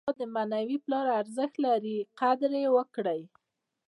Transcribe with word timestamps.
استاد 0.03 0.19
د 0.21 0.23
معنوي 0.35 0.77
پلار 0.85 1.05
ارزښت 1.19 1.55
لري. 1.65 1.97
قدر 2.19 2.51
ئې 2.59 2.65
وکړئ! 2.75 3.21